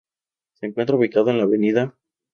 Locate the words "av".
1.83-1.93